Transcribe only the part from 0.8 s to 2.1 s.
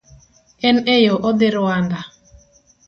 e yoo odhi Rwanda.